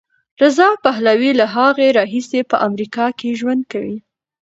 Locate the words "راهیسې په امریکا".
1.97-3.05